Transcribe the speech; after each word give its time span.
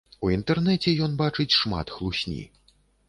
У 0.27 0.29
інтэрнэце 0.35 0.93
ён 1.07 1.13
бачыць 1.21 1.57
шмат 1.59 1.93
хлусні. 1.99 2.43